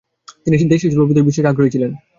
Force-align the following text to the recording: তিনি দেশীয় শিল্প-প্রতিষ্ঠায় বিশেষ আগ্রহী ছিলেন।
তিনি 0.43 0.55
দেশীয় 0.65 0.89
শিল্প-প্রতিষ্ঠায় 0.91 1.27
বিশেষ 1.29 1.45
আগ্রহী 1.45 1.69
ছিলেন। 1.71 1.91